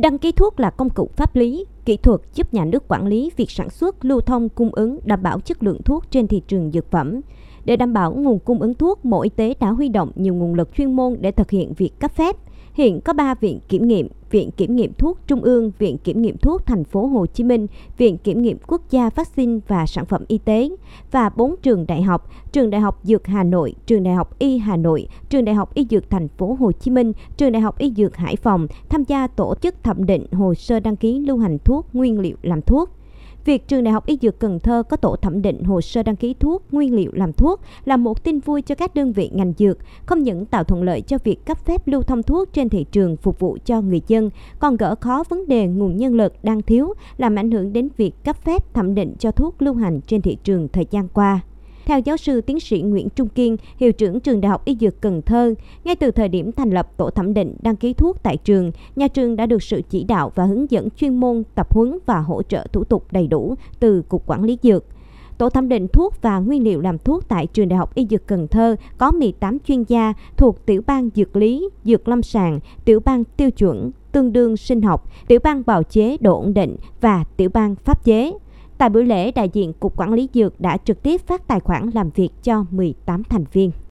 [0.00, 3.30] Đăng ký thuốc là công cụ pháp lý, kỹ thuật giúp nhà nước quản lý
[3.36, 6.70] việc sản xuất, lưu thông, cung ứng, đảm bảo chất lượng thuốc trên thị trường
[6.70, 7.20] dược phẩm.
[7.64, 10.54] Để đảm bảo nguồn cung ứng thuốc, Bộ Y tế đã huy động nhiều nguồn
[10.54, 12.36] lực chuyên môn để thực hiện việc cấp phép.
[12.78, 16.36] Hiện có 3 viện kiểm nghiệm, Viện Kiểm nghiệm Thuốc Trung ương, Viện Kiểm nghiệm
[16.36, 17.66] Thuốc Thành phố Hồ Chí Minh,
[17.96, 20.68] Viện Kiểm nghiệm Quốc gia Vaccine và Sản phẩm Y tế
[21.10, 24.58] và 4 trường đại học, Trường Đại học Dược Hà Nội, Trường Đại học Y
[24.58, 27.78] Hà Nội, Trường Đại học Y Dược Thành phố Hồ Chí Minh, Trường Đại học
[27.78, 31.38] Y Dược Hải Phòng tham gia tổ chức thẩm định hồ sơ đăng ký lưu
[31.38, 32.97] hành thuốc, nguyên liệu làm thuốc.
[33.44, 36.16] Việc Trường Đại học Y Dược Cần Thơ có tổ thẩm định hồ sơ đăng
[36.16, 39.52] ký thuốc, nguyên liệu làm thuốc là một tin vui cho các đơn vị ngành
[39.58, 42.86] dược, không những tạo thuận lợi cho việc cấp phép lưu thông thuốc trên thị
[42.92, 46.62] trường phục vụ cho người dân, còn gỡ khó vấn đề nguồn nhân lực đang
[46.62, 50.22] thiếu, làm ảnh hưởng đến việc cấp phép thẩm định cho thuốc lưu hành trên
[50.22, 51.40] thị trường thời gian qua.
[51.88, 55.00] Theo giáo sư tiến sĩ Nguyễn Trung Kiên, hiệu trưởng trường Đại học Y Dược
[55.00, 58.36] Cần Thơ, ngay từ thời điểm thành lập tổ thẩm định đăng ký thuốc tại
[58.36, 61.98] trường, nhà trường đã được sự chỉ đạo và hướng dẫn chuyên môn, tập huấn
[62.06, 64.84] và hỗ trợ thủ tục đầy đủ từ Cục Quản lý Dược.
[65.38, 68.26] Tổ thẩm định thuốc và nguyên liệu làm thuốc tại Trường Đại học Y Dược
[68.26, 73.00] Cần Thơ có 18 chuyên gia thuộc tiểu ban dược lý, dược lâm sàng, tiểu
[73.04, 77.24] ban tiêu chuẩn, tương đương sinh học, tiểu ban bào chế độ ổn định và
[77.36, 78.32] tiểu ban pháp chế.
[78.78, 81.90] Tại buổi lễ, đại diện Cục Quản lý Dược đã trực tiếp phát tài khoản
[81.94, 83.70] làm việc cho 18 thành viên.